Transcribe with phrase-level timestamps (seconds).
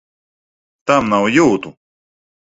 [0.93, 1.75] Tam nav jūtu!